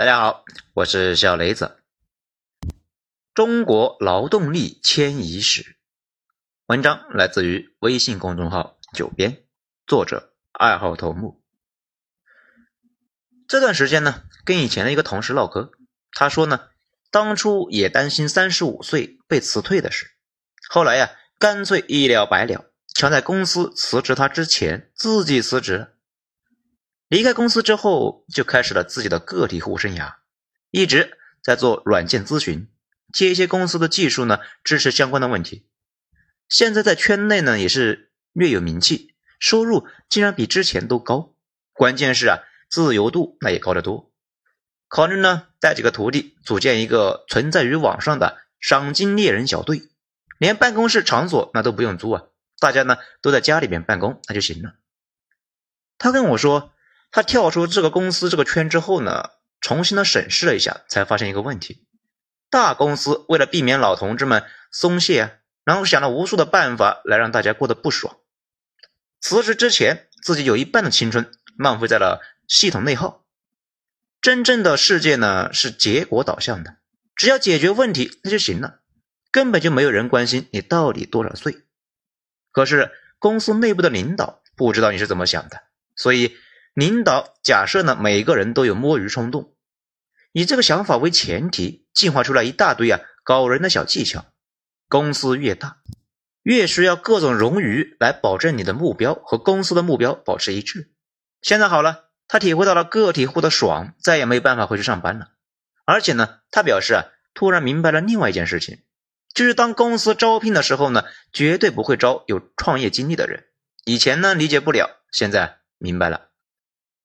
[0.00, 1.76] 大家好，我是小雷子。
[3.34, 5.76] 中国劳动力迁移史，
[6.64, 9.44] 文章来自于微信公众号“九编”，
[9.86, 11.42] 作者二号头目。
[13.46, 15.70] 这段时间呢，跟以前的一个同事唠嗑，
[16.12, 16.70] 他说呢，
[17.10, 20.06] 当初也担心三十五岁被辞退的事，
[20.70, 25.94] 后来呀，干脆一了百了，抢在公司辞职他之前自己辞职。
[27.10, 30.14] 离开公司之后，就开始了自己的个体户生涯，
[30.70, 32.68] 一直在做软件咨询，
[33.12, 35.66] 接一些公司的技术呢，支持相关的问题。
[36.48, 41.34] 现在在圈内呢，也是略有名气，收入竟然比之前都高。
[41.72, 44.12] 关键是啊，自由度那也高得多。
[44.86, 49.82] 考虑呢，带几个徒弟组建一个存在于网上的赏金猎人小队，
[50.38, 52.22] 连办公室场所那都不用租啊，
[52.60, 54.74] 大家呢都在家里面办公那就行了。
[55.98, 56.72] 他跟我说。
[57.12, 61.84] 他跳出这个公司这个圈之后呢，重新的审视了一下，才发现一个问题：
[62.50, 68.16] 大公司为了避免老同志们松懈，然后想了无数的办法来让大家过得不爽。
[69.20, 73.24] 辞职之前，自己有一半的青春浪费在了系统内耗。
[74.22, 76.76] 真正的世界呢是结果导向的，
[77.16, 78.80] 只要解决问题那就行了，
[79.32, 81.64] 根本就没有人关心你到底多少岁。
[82.52, 85.62] 可是公司内部的领导不知道你是怎么想的，
[85.96, 86.36] 所以。
[86.74, 89.54] 领导假设呢，每个人都有摸鱼冲动，
[90.32, 94.26] 以这个想法为前提，进化出来一大堆啊搞人的小技巧。
[94.88, 95.78] 公司越大，
[96.42, 100.90] 越需要各种冗余来保证你的目标和公司的目标保持一致。
[101.42, 105.28] 现在好了，他体会到了个体户的爽，再也没办法回去上班了。
[105.84, 107.04] 而且呢，他表示啊，
[107.34, 108.80] 突然明白了另外一件事情，
[109.34, 113.44] 就是当公司招聘的时候呢，绝对不会招有创业经历的人。
[113.84, 116.29] 以前呢理解不了，现在明白了。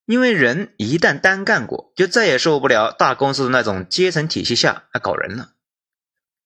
[0.05, 5.53] 因为人一旦单干过，就再也受不了大公司的那种阶层体系下来搞人了。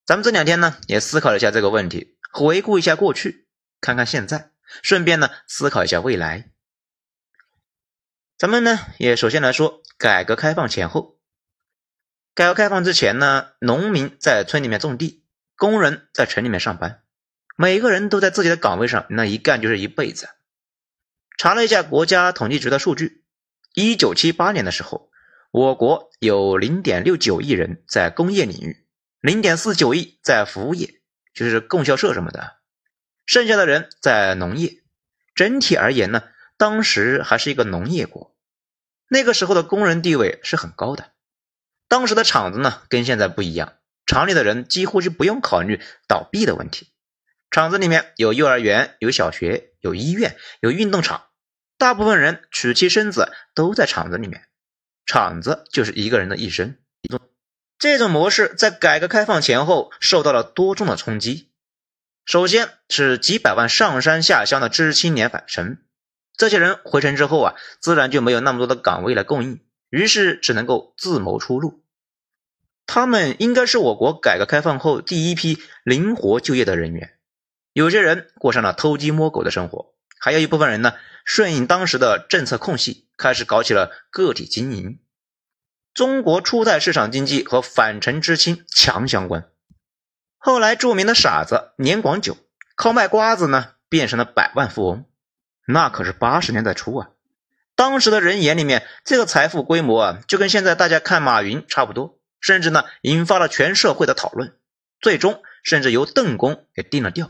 [0.06, 3.48] 咱们这两天呢，也思考了一下这个问题，回顾一下过去，
[3.82, 4.52] 看看现在，
[4.82, 6.50] 顺便呢思考一下未来。
[8.38, 11.20] 咱们呢也首先来说改革开放前后。
[12.34, 15.26] 改革开放之前呢，农民在村里面种地，
[15.58, 17.04] 工人在城里面上班，
[17.58, 20.30] 每个人都在自己的岗位上，那一干就是一辈子。
[21.38, 23.19] 查了一下国家统计局的数据。
[23.74, 25.12] 一九七八年的时候，
[25.52, 28.86] 我国有零点六九亿人在工业领域，
[29.22, 31.02] 零点四九亿在服务业，
[31.34, 32.58] 就是供销社什么的，
[33.26, 34.82] 剩下的人在农业。
[35.36, 36.24] 整体而言呢，
[36.58, 38.36] 当时还是一个农业国。
[39.08, 41.12] 那个时候的工人地位是很高的。
[41.88, 43.74] 当时的厂子呢，跟现在不一样，
[44.06, 46.90] 厂里的人几乎就不用考虑倒闭的问题。
[47.50, 51.29] 厂子里面有幼儿园、有小学、有医院、有运动场。
[51.80, 54.44] 大部分人娶妻生子都在厂子里面，
[55.06, 56.76] 厂子就是一个人的一生。
[57.78, 61.50] 这种模式在改革开放前后受到了多重的冲击。
[62.26, 65.78] 首先是几百万上山下乡的知识青年返城，
[66.36, 71.86] 这些人回城之后啊，自然就没有那么多的岗位来供应，于是只能够自谋出路。
[72.86, 77.18] 他们应该是我国改革开放后第一批灵活就业的人员。
[77.72, 80.94] 有些人过上了偷鸡摸狗的生活，还有一部分人呢。
[81.26, 85.00] 顺应当时的政策空隙，开始搞起了个体经营。
[85.94, 89.48] 中国初代市场经济和返城知青强相关。
[90.40, 92.36] 后来著名的傻子年广久
[92.76, 95.06] 靠卖瓜子呢，变成了百万富翁。
[95.68, 97.10] 那可是八十年代初啊！
[97.76, 104.58] 当时的人眼里面，这个财富规模啊，就跟现在大家看马云差不多，甚至呢，引发了全社会的讨论。
[105.00, 107.30] 最终，甚至由邓公给定了调。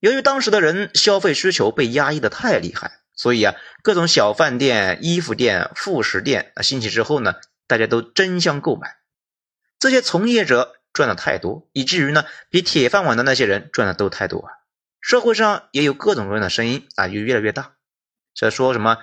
[0.00, 7.34] 由于当时的人消费需求被压抑的太厉害，所以啊，各种小饭店、衣服店、副食店啊兴起之后呢，
[7.66, 8.96] 大家都争相购买。
[9.80, 14.52] 这些从业者赚的太多，以至于呢，比铁饭碗的那些人赚的都太多啊。
[15.00, 17.72] 社会上也有各种各样的声音啊，就越来越大。
[18.34, 18.98] 这说什么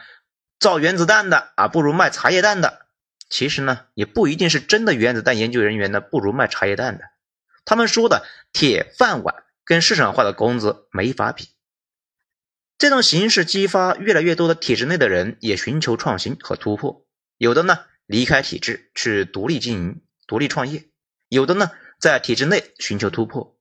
[0.60, 2.86] 造原子弹的啊，不如卖茶叶蛋的。
[3.30, 7.04] 其实呢，也不一定是真的原子弹研究人员呢不如卖茶叶蛋的。
[7.66, 9.45] 他们说的铁饭碗。
[9.66, 11.50] 跟市场化的工资没法比，
[12.78, 17.06] 这种形式激发越来越多的体制内的人也寻求创新和突破，
[17.38, 20.86] 有的呢离开体制去独立经营、独立创业，
[21.30, 23.58] 有的呢在体制内寻求突破。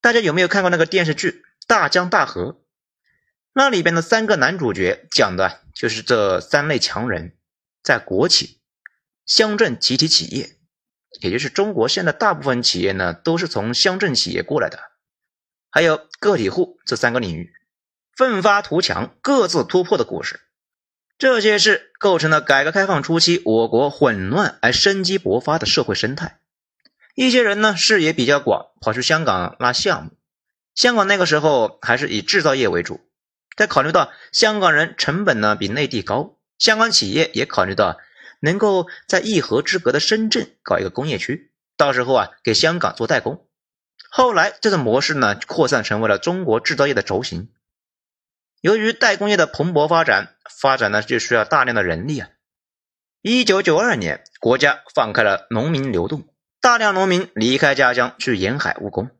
[0.00, 1.28] 大家有没有看过那个电视剧
[1.66, 2.52] 《大江大河》？
[3.52, 7.36] 那里边的三个男主角讲的就是这三类强人，
[7.82, 8.60] 在国企、
[9.26, 10.56] 乡镇集体企业。
[11.20, 14.78] 也就是中国现在大部分企业呢，都是从乡镇企业过来的，
[15.70, 17.52] 还有个体户这三个领域，
[18.16, 20.40] 奋发图强、各自突破的故事。
[21.18, 26.40] 这些事构成了改革开放初期我国混乱而生机勃发的社会生态。
[27.14, 30.12] 一些人呢视野比较广，跑去香港拉项目。
[30.74, 33.00] 香港那个时候还是以制造业为主，
[33.54, 37.98] 在考虑到香港人成本呢比内地高，香港企业也考虑到
[38.40, 43.46] 能够在一河之隔的深圳搞一个工业区，到时候啊给香港做代工。
[44.10, 47.52] 后来这种模式呢扩散成为了中国制造业的轴心。
[48.60, 52.28] 由于代工业的蓬勃发展，发展呢就需要大量的人力啊。
[53.22, 56.28] 一九九二年，国家放开了农民流动，
[56.60, 59.10] 大量农民离开家乡去沿海务工。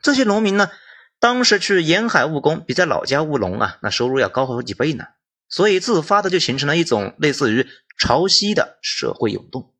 [0.00, 0.70] 这些农民呢，
[1.18, 5.06] 当时去沿海务工，比在老家务农啊，那收入要高好几倍呢。
[5.48, 7.66] 所以自发的就形成了一种类似于
[7.98, 9.74] 潮汐的社会涌动。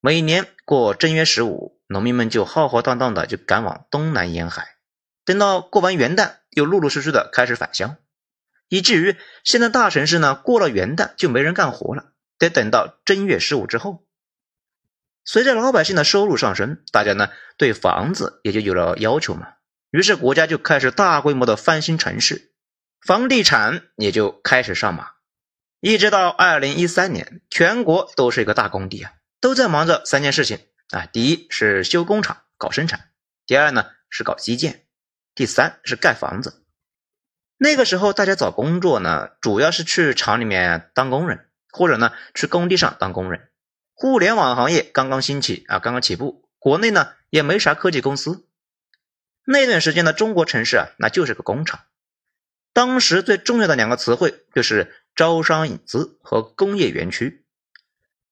[0.00, 4.76] 每年过正月十五，农民们就浩浩荡荡的就赶往东南沿海，
[5.24, 7.96] 等到过完元旦，又陆陆续续的开始返乡。
[8.68, 14.04] 以至于现在大城市呢，过了元旦就没人干活了，得等到正月十五之后。
[15.24, 19.46] 随着老百姓的收入上升，大家呢对房子也就有了要求嘛，
[19.90, 22.51] 于是国家就开始大规模的翻新城市，
[23.04, 25.10] 房地产也就开始上马。
[25.80, 30.60] 一直到二零一三年，全国都是一个大工地啊，都在忙着三件事情
[30.90, 33.10] 啊：第一是修工厂搞生产，
[33.44, 34.86] 第二呢是搞基建，
[35.34, 36.64] 第三是盖房子。
[37.56, 43.48] 那个时候，大家找工作呢，主要是去厂里面当工人，或者呢去工地上当工人。
[43.94, 48.46] 互联网行业刚刚兴起啊，刚刚起步，国内呢也没啥科技公司。
[49.44, 51.80] 那段时间的中国城市啊，那就是个工厂。
[52.72, 57.44] 当时最重要的两个词汇就是招商引资和工业园区。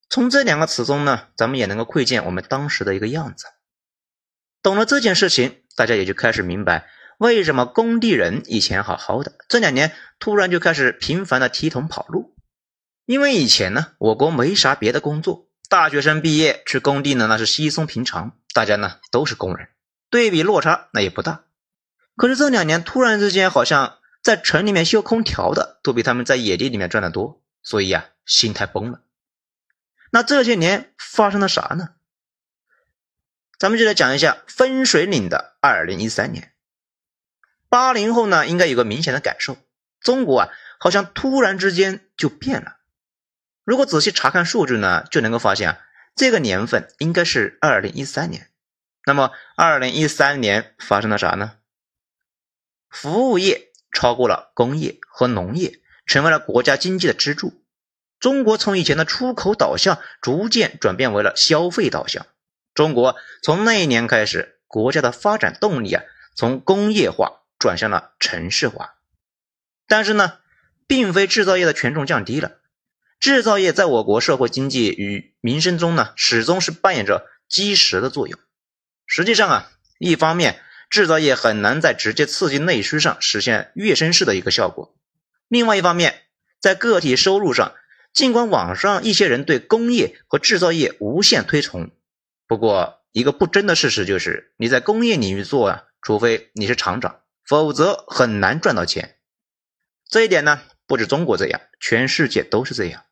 [0.08, 3.46] 从这两个词中呢，咱们也能够窥见我们当时的一个样子。
[4.62, 6.88] 懂了这件事情，大家也就开始明白。
[7.19, 12.34] 为什么工地人以前好好的，这两年突然就开始频繁的提桶跑路？
[13.04, 19.69] 因为以前呢，我国没啥别的工作，大学生毕业去工地呢，那是稀松平常，大家呢都是工人，
[20.08, 21.44] 对比落差那也不大。
[22.16, 29.00] 可是这两年突然之间，好像在城里面修空调的都比他们在野地里面赚的多，所以啊，心态崩了。
[30.11, 31.90] 那这些年发生了啥呢？
[33.58, 36.52] 咱们就来讲一下分水岭的二零一三年。
[37.69, 39.56] 八零后呢，应该有个明显的感受，
[40.00, 42.78] 中国啊，好像突然之间就变了。
[43.64, 45.81] 如果仔细查看数据呢，就能够发现啊，
[46.17, 48.50] 这个年份应该是二零一三年。
[49.06, 51.58] 那么，二零一三年发生了啥呢？
[52.88, 57.62] 服务业超过了工业和农业，成为了国家经济的支柱。
[58.19, 62.26] 中国从以前的出口导向，逐渐转变为了消费导向。
[62.75, 66.02] 中国从那一年开始，国家的发展动力啊，
[66.34, 67.37] 从工业化。
[67.60, 68.94] 转向了城市化，
[69.87, 70.38] 但是呢，
[70.86, 72.52] 并非制造业的权重降低了。
[73.19, 78.40] 制造业在我国社会经济与民生中呢，始终是扮演着基石的作用。
[79.04, 84.94] 实际上啊，一方面，制造业很难在直接刺激内需上实现跃升式的一个效果；
[85.48, 86.22] 另外一方面，
[86.60, 87.72] 在个体收入上，
[88.12, 91.90] 尽管网上一些人对工业和制造业无限推崇，
[92.46, 97.20] 不过一个不争的事实就是，你在工业领域做啊，除非你是厂长。
[97.46, 99.16] 否则很难赚到钱，
[100.08, 103.02] 这一点呢，不止中国这样，全世界都是这样。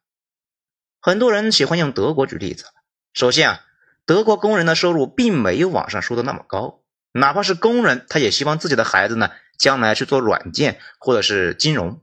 [1.01, 2.67] 很多人喜欢用德国举例子。
[3.13, 3.65] 首先啊，
[4.07, 6.78] 德国工人的收入并没有网上说的那么高，
[7.13, 12.03] 哪怕是工人，他也希望自己的孩子呢，将来去做软件或者是金融。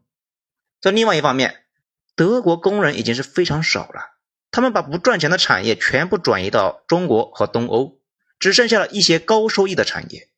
[0.82, 1.64] 在另外一方面，
[2.16, 4.16] 德国工人已经是非常少了，
[4.52, 8.00] 他们把不赚钱的产业全部转移到中国和东欧，
[8.40, 10.30] 只剩下了一些高收益的产业。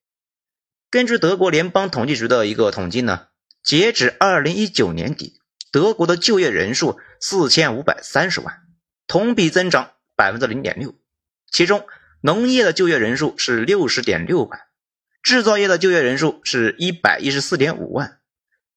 [0.89, 3.27] 根据德国联邦统计局的一个统计呢，
[3.61, 5.39] 截止二零一九年底，
[5.71, 8.61] 德国的就业人数四千五百三十万，
[9.05, 10.95] 同比增长百分之零点六。
[11.51, 11.85] 其中，
[12.27, 14.59] 农业的就业人数是六十点六万，
[15.23, 18.19] 制造业的就业人数是一百一十四点五万，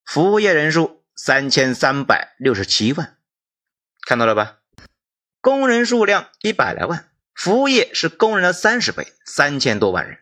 [0.05, 3.17] 服务业人数三千三百六十七万。
[4.03, 4.59] 看到了吧？
[5.41, 10.19] 工人数量一百来万，服务业是工人的三十倍，三千多万人。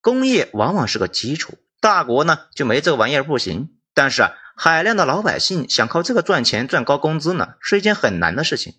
[0.00, 3.76] 工业往往是个基础，大国呢就没这玩意儿不行。
[3.92, 8.76] 但是啊，海量的老百姓想靠这个赚钱、赚高工资呢，是一件很难的事情。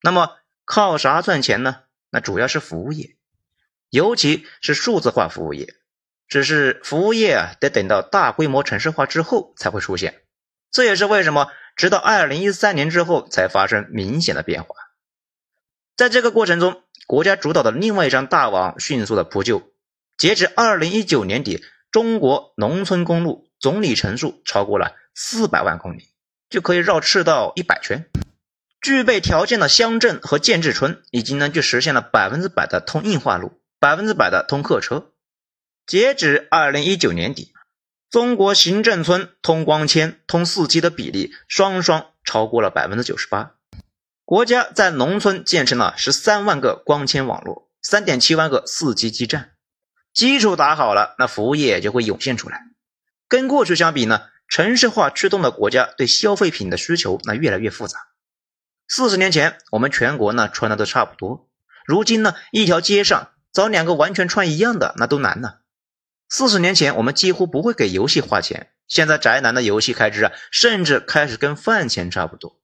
[0.00, 1.80] 那么靠啥赚钱呢？
[2.10, 3.16] 那主要是服务业，
[3.92, 5.74] 尤其是数字化服务业。
[6.26, 10.22] 只是服务业啊，得等到大规模城市化之后才会出现。
[10.70, 14.74] 这也是为什么直到二零一三年之后才发生明显的变化。
[15.94, 19.70] 在这个过程中，国家主导的另外一张大网迅速的铺就。
[20.16, 26.08] 截止二零一九年底，中国农村公路总里程数超过了四百万公里，
[26.48, 28.06] 就可以绕赤道一百圈。
[28.80, 35.10] 具备条件的乡镇和建制村已经呢就实现了百分之百的通硬化路，百分之百的通客车。
[35.86, 37.52] 截止二零一九年底，
[38.08, 43.56] 中国行政村通光纤、通四 G 的比例双双超过了百分之九十八。
[44.24, 49.54] 国家在农村建成了十三万个光纤网络，三点七万个四 G 基站，
[50.14, 52.60] 基础打好了，那服务业就会涌现出来。
[53.26, 57.98] 跟过去相比呢，城市化驱动的国家对消费品的需求那越来越复杂。
[58.86, 61.48] 四十年前，我们全国呢穿的都差不多。
[61.84, 65.58] 如今呢，一条街上找两个完全穿一样的，那都难呢。
[66.28, 72.58] 四十年前，我们几乎不会给游戏花钱，现在宅男的游戏开支啊，甚至开始跟饭钱差不多。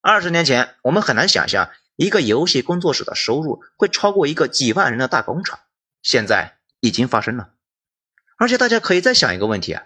[0.00, 5.58] 二十年前，我们很难想象一个游戏工作室的收入会超过一个几万人的大工厂，
[6.00, 7.50] 现在已经发生了。
[8.38, 9.82] 而且大家可以再想一个问题啊，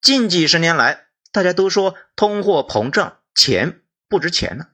[0.00, 4.70] 近几十年来，大家都说通货膨胀，钱不值钱了。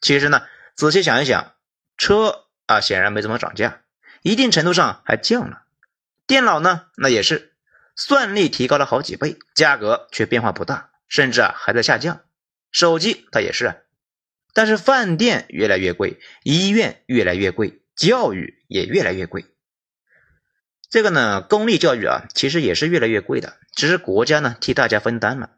[0.00, 1.52] 其实呢，仔细想一想，
[1.98, 3.82] 车啊显然没怎么涨价，
[4.22, 5.62] 一定程度上还降了。
[6.26, 7.54] 电脑呢，那也是，
[7.96, 12.20] 算力提高了好几倍，价格却变化不大，甚至啊还在下降。
[12.70, 13.76] 手机它也是啊，
[14.52, 19.46] 但是饭店越来越贵，医院越来越贵，教育也越来越贵。
[20.90, 25.50] 这个呢，公立教育啊，其实也是越来越贵的，只是国家呢替大家分担了。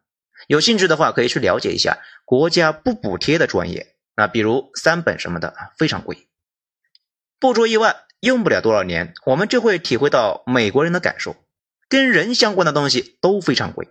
[0.46, 3.96] 有兴趣的话，可以去了解一下国家不补贴的专业。
[4.16, 6.28] 那比如三本什么的，非常贵。
[7.40, 11.35] 不出意外，用不了多少年，我们就会体会到美国人的感受。
[11.88, 13.88] 跟人相关的东西都非常贵，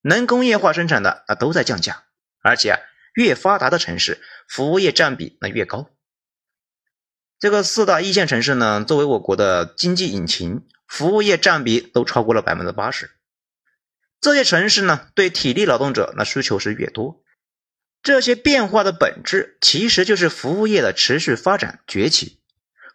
[0.00, 2.04] 能工业化生产的啊都在降价，
[2.40, 2.80] 而且啊
[3.14, 5.90] 越发达的城市，服务业占比那越高。
[7.38, 13.10] 这个四大一线城市呢，作为我国的经济引擎，服务业占比都超过了百分之八十。
[14.18, 17.22] 这些城市呢，对体力劳动者那需求是越多。
[18.02, 22.40] 这些变化的本质其实就是服务业的持续发展崛起。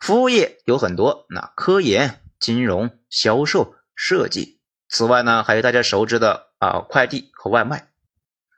[0.01, 7.88] 服务业有很多，那科研、金融、销售、设计，此外呢，还有大家熟知的啊快递和外卖，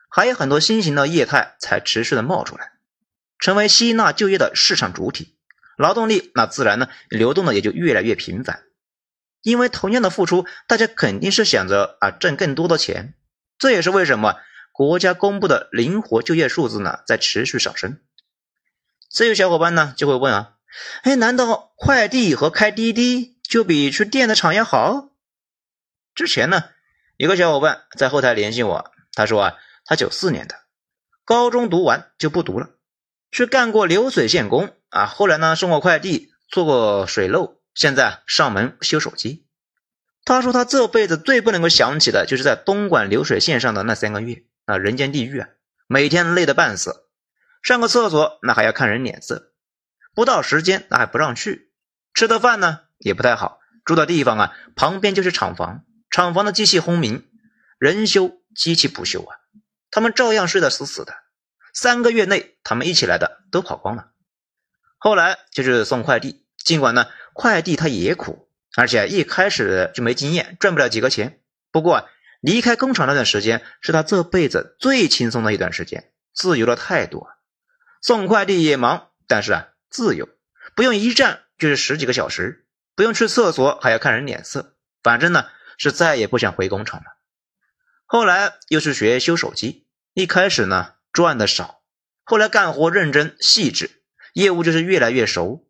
[0.10, 2.72] 还有很多新型的业态才持续的冒出来，
[3.40, 5.36] 成为吸纳就业的市场主体。
[5.76, 8.64] 劳动力那自然呢流动的也就越来越频繁，
[9.42, 13.16] 因为同样的付出，大家肯定是想着啊挣更多的钱，
[13.58, 14.38] 这也是为什么。
[14.72, 18.00] 国家公布的灵活就业数字呢，在持续上升。
[19.12, 20.53] 这有小伙伴呢就会问啊，
[21.04, 25.10] 哎，难道快递和开滴滴就比去电子厂要好？
[26.16, 26.66] 之前呢，
[27.18, 30.56] 有个小伙伴在后台联系我，他说啊，他九四年的，
[31.26, 32.70] 高中读完就不读了，
[33.32, 39.48] 去干过流水线工啊，后来呢送过快递，做过水漏，现在上门修手机。
[40.26, 44.44] 他说他这辈子最不能够想起的就是在东莞流水线上的那三个月。
[44.66, 45.50] 那人间地狱啊，
[45.88, 47.08] 每天累得半死，
[47.62, 49.52] 上个厕所那还要看人脸色，
[50.14, 51.72] 不到时间那还不让去，
[52.14, 57.28] 吃的饭呢也不太好，住的地方啊旁边就是厂房，厂房的机器轰鸣，
[57.80, 59.36] 人修机器不修啊，
[59.92, 61.14] 他们照样睡得死死的，
[61.74, 64.12] 三个月内他们一起来的都跑光了，
[64.98, 71.42] 后来就是送快递，尽管呢快递他也苦，而且一开始就没经验，赚不了几个钱，
[71.72, 71.96] 不过。
[71.96, 72.06] 啊
[72.44, 77.30] 离开工厂那段时间是他这辈子最轻松的一段时间，自由了太多。
[78.02, 80.28] 送快递也忙，但是啊，自由，
[80.76, 85.46] 不用一站就是十几个小时，不用去厕所还要看人脸色，反正呢
[85.78, 87.06] 是再也不想回工厂了。
[88.08, 89.86] 后来又是学修手机，
[90.16, 91.84] 一开始呢赚的少，
[92.24, 94.02] 后来干活认真细致，
[94.34, 95.70] 业务就是越来越熟，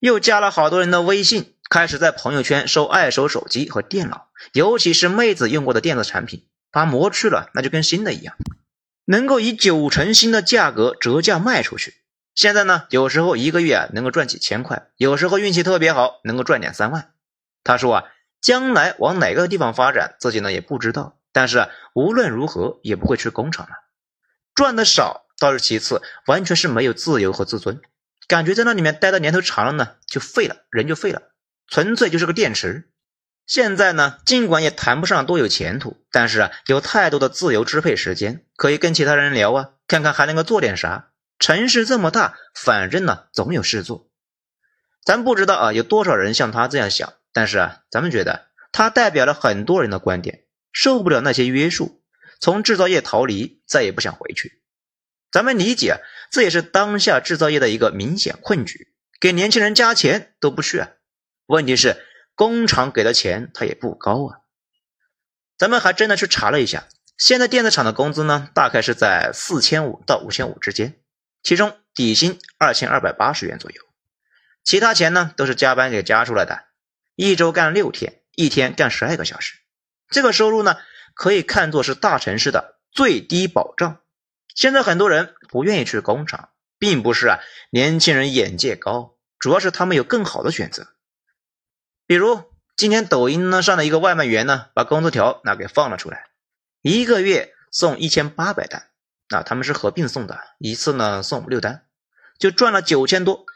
[0.00, 1.54] 又加了好多人的微信。
[1.70, 8.34] 开始在朋友圈收二手手机和电脑，尤其是妹子用过的电子产品，把膜去了，那就跟新的一样，
[9.04, 11.99] 能够以九成新的价格折价卖出去。
[12.34, 17.12] 现在呢，有时候一个月啊能够赚几千块，有时候运气特别好，能够赚两三万。
[17.64, 18.04] 他说啊，
[18.40, 23.72] 将来往哪个地方发展，自己呢也不知道，但是啊，无论如何也不会去工厂了。
[24.54, 27.80] 赚的少倒是其次，完全是没有自由和自尊，
[28.26, 31.22] 感觉在那里面待的年头长了呢，就废了，人就废了。
[31.68, 32.88] 纯粹就是个电池。
[33.46, 41.09] 现在呢，尽管也谈不上多有前途，但是啊，有太多的自由支配时间，可以跟其他人聊啊，看看还能够做点啥。
[41.40, 44.08] 城市这么大，反正呢总有事做。
[45.04, 50.44] 咱不知道啊，有多少人像他这样想，但是啊，咱们觉得他代表了很多人的观点。
[50.72, 52.00] 受不了那些约束，
[52.40, 54.62] 从制造业逃离，再也不想回去。
[55.32, 55.96] 咱们理解，
[56.30, 60.90] 这也是当下制造业的一个明显困局，给年轻人加钱都不去啊。
[61.46, 62.06] 问题是
[62.36, 64.38] 工厂给的钱他也不高啊，
[65.58, 66.86] 咱们还真的去查了一下，
[67.18, 71.00] 现在电子厂的工资呢，大概是在四千五到五千五之间，
[71.42, 73.82] 其中底薪二千二百八十元左右，
[74.62, 76.64] 其他钱呢都是加班给加出来的，
[77.14, 79.58] 一周干六天，一天干十二个小时，
[80.08, 80.76] 这个收入呢
[81.14, 84.00] 可以看作是大城市的最低保障。
[84.54, 90.88] 现在很多人不愿意去工厂，并不是啊年轻人眼界高，主要是他们有更好的选择，
[92.06, 92.42] 比如
[92.76, 96.26] 今天抖音呢上的一个外卖员呢，把工资条那给放了出来。
[96.82, 98.89] 一个月送一千八百单，
[99.30, 101.84] 啊，他们是合并送的，一次呢送五六单，
[102.38, 103.46] 就赚了九千多。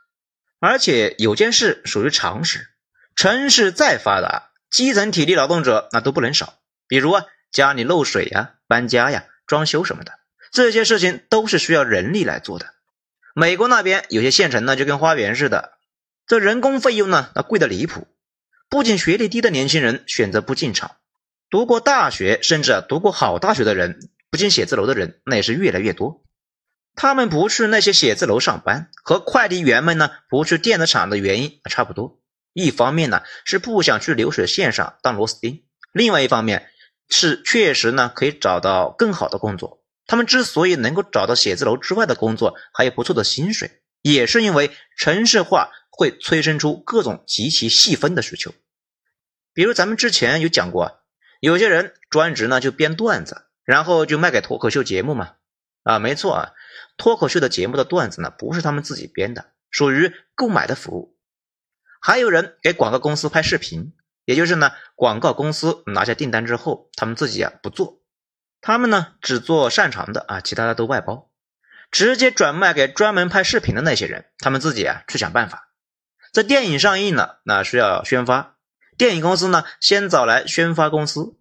[0.61, 2.69] 而且有件事属于常识，
[3.17, 6.61] 城市再发达，基层体力劳动者那都不能少。
[6.87, 10.13] 比如啊，家里漏水呀、搬家呀、装修什么的，
[10.53, 12.75] 这些事情都是需要人力来做的。
[13.35, 15.73] 美国那边有些县城呢，就跟花园似的，
[16.27, 18.07] 这人工费用呢，那贵的离谱。
[18.71, 20.97] 不仅学历低的年轻人选择不进厂。
[21.51, 26.25] 读过大学，甚至读过好大学的人，不进写字楼的人，那也是越来越多。
[26.97, 32.21] 他们不去那些写字楼上班，和快递员们呢不去电子厂的原因差不多。
[32.53, 35.63] 一方面呢是不想去流水线上当螺丝钉，
[35.93, 36.69] 另外一方面
[37.09, 39.85] 是确实呢可以找到更好的工作。
[40.05, 48.53] 他们之所以能够找到写字楼之外的工作，还有不错的薪水，也是因为城市化会催生出各种极其细分的需求。
[49.53, 51.03] 比如咱们之前有讲过。
[51.41, 55.33] 有些人专职呢就编段子，然后就卖给脱口秀节目嘛。
[55.83, 56.53] 啊，没错啊，
[56.97, 61.17] 脱口秀的节目的段子呢不是他们自己编的，属于购买的服务。
[62.01, 63.93] 还有人给广告公司拍视频，
[64.25, 68.01] 也就是呢广告公司拿下订单之后，他们自己啊不做，
[68.61, 71.31] 他们呢只做擅长的啊，其他的都外包，
[71.91, 75.71] 直接转卖给专门拍视频的那些人，他们自己啊去想办法。
[76.33, 78.57] 这电影上映了，那需要宣发。
[78.97, 81.37] 电影公司呢，先找来宣发公司，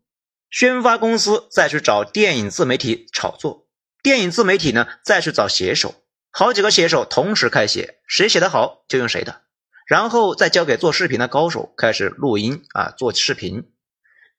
[0.53, 3.65] 宣发公司再去找电影自媒体炒作，
[4.03, 5.95] 电影自媒体呢再去找写手，
[6.29, 9.41] 好几个写手同时开写，谁写的好就用谁的，
[9.87, 13.71] 然后再交给做视频的高手开始录音啊做视频。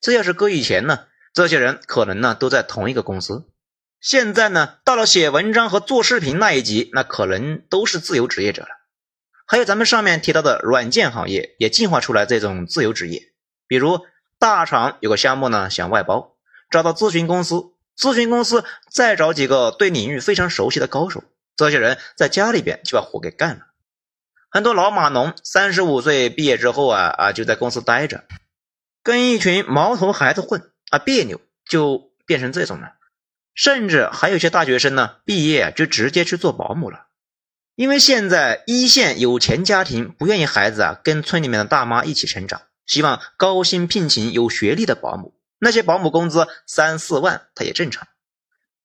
[0.00, 3.48] 这要是搁以前呢，这些人可能呢都在同一个公司，
[4.00, 8.68] 现在呢到了写文章和做视频那一级，那可能都是自由职业者了。
[9.48, 13.32] 还有咱们上面提到的软件行业也进化出来这种自由职业，
[13.66, 13.98] 比如
[14.38, 16.34] 大厂有个项目呢想外包，
[16.70, 21.24] 找到咨询公司，咨询公司再找几个对领域非常熟悉的高手，
[21.56, 23.66] 这些人在家里边就把活给干了。
[24.50, 28.24] 很多老码农三十五岁毕业之后啊啊就在公司待着，
[29.02, 32.94] 跟一群毛头孩子混啊别扭，就变成这种了。
[33.54, 37.06] 甚至还有些大学生呢毕业就直接去做保姆了。
[37.76, 45.34] 因为现在一线有钱家庭不愿意孩子啊跟村里面的大妈一起成长，希望高薪聘请有学历的保姆。
[45.58, 48.06] 那些保姆工资三四万，他也正常。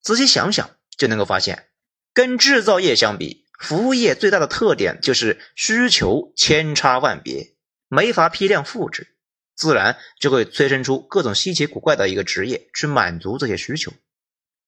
[0.00, 1.68] 仔细想想就能够发现，
[2.14, 7.54] 跟制造业相比，服务业最大的特点就是需求千差万别，
[7.88, 9.16] 没法批量复制，
[9.54, 13.92] 自然就会催生出各种稀奇古怪的一个职业去满足这些需求。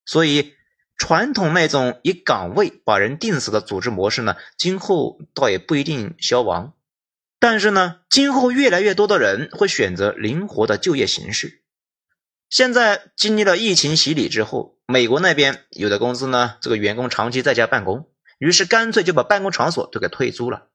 [0.05, 0.53] 所以。
[0.95, 6.73] 传统那种以岗位把人定死的组织模式呢，今后倒也不一定消亡，
[7.43, 11.61] 但是呢，今后越来越多的人会选择灵活的就业形式。
[12.49, 20.69] 现在经历了疫情洗礼之后，美国那边有的公司呢，这个员工长期在家办公，于是干脆就把办公场所都给退租了，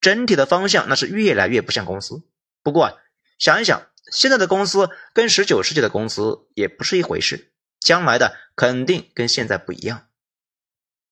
[0.00, 2.24] 整体的方向那是越来越不像公司。
[2.64, 2.98] 不过
[3.38, 7.52] 想一想，现在的公司跟十九世纪的公司也不是一回事。
[7.78, 10.08] 将来的肯定跟现在不一样。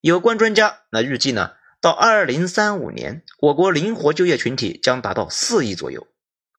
[0.01, 6.09] 有关专家那预计呢，到二零三五年，我国灵活就业群体将达到四亿左右，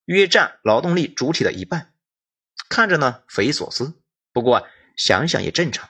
[0.05, 1.91] 约占劳动力主体的一半。
[2.69, 3.95] 看着呢匪夷所思，
[4.31, 5.89] 不过想想也正常。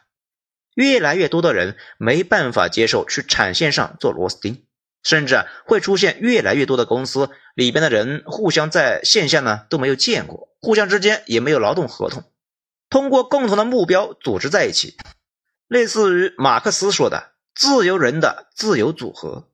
[0.76, 4.66] 越来越多的人没办法接受去产线上做螺丝钉，
[5.04, 12.24] 甚至会出现越来越多的公司里边的人互相在线下呢都没有见过，互相之间也没有劳动合同。
[12.90, 14.98] 通过共同的目标组织在一起，
[15.68, 19.50] 类似于马克思说的“自由人的自由组合”。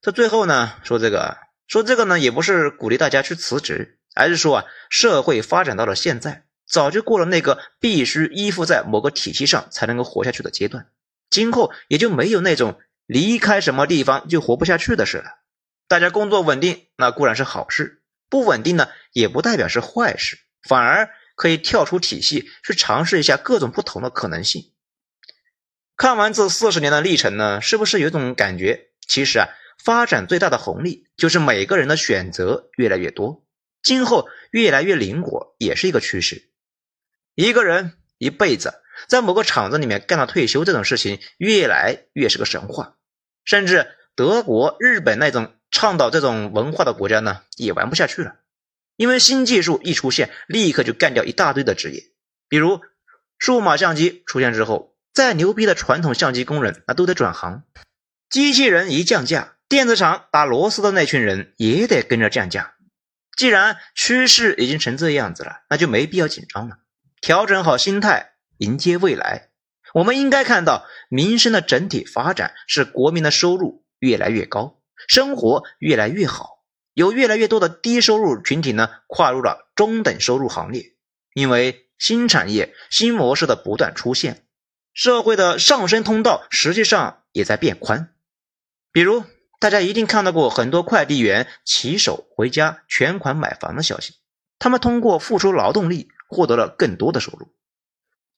[0.00, 10.86] 这最后呢，说这个说这个呢，也不是鼓励大家去辞职，而是说啊，社会发展到了现在，早就过了那个必须依附在某个体系上才能够活下去的阶段，
[11.28, 15.40] 今后也就没有那种离开什么地方就活不下去的事了。
[15.88, 17.98] 大家工作稳定，那固然是好事；
[18.30, 21.10] 不稳定呢，也不代表是坏事，反而。
[21.34, 24.72] 可以跳出体系去尝试一下各种不同的可能性。
[25.96, 28.90] 看完这四十年的历程呢，是不是有种感觉？
[29.08, 29.48] 其实啊，
[29.82, 33.46] 发展最大的红利就是每个人的选择越来越多，
[33.82, 36.50] 今后越来越灵活也是一个趋势。
[37.34, 38.74] 一个人一辈子
[39.08, 42.96] 在某个厂子里面干到退休这种事情越来越是个神话，
[43.44, 48.36] 甚至德国、日本那种倡导这种文化的国家呢，也玩不下去了，
[48.96, 52.02] 因为新技术一出现，立刻就干掉一大堆的职业，
[52.48, 52.82] 比如
[53.38, 57.62] 数码相机出现之后，再牛逼的传统相机工人那都得转行，
[58.28, 62.74] 机器人一降价，电子厂打螺丝的那群人也得跟着降价。
[63.34, 66.80] 既然趋势已经成这样子了，那就没必要紧张了。
[67.22, 69.48] 调整好心态，迎接未来。
[69.94, 76.62] 我们应该看到民生的整体发展是国民的收入越来越高，生活越来越好。
[76.92, 80.92] 有越来越多的低收入群体呢，跨入了中等收入行列。
[81.32, 84.42] 因为新产业、新模式的不断出现，
[84.96, 88.12] 社会的上升通道实际上也在变宽。
[88.90, 89.22] 比如。
[89.58, 94.12] 大家一定看到过很多快递员骑手回家全款买房的消息，
[94.58, 97.54] 他们通过付出劳动力获得了更多的收入。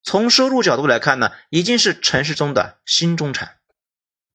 [0.05, 3.57] 从收入角度来看呢，已经是城市中的新中产。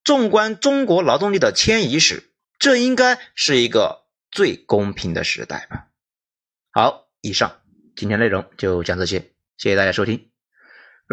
[0.03, 5.88] 纵观中国劳动力的迁移史，这应该是一个最公平的时代吧。
[6.69, 7.62] 好，以上
[7.95, 10.32] 今天内容就讲这些，谢谢大家收听。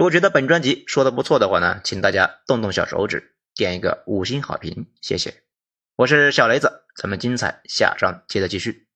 [0.00, 5.42] 如果觉得本专辑说的不错的话呢，请大家动动小手指，点一个五星好评，谢谢。
[5.94, 8.88] 我是小雷子，咱们精彩下章接着继续。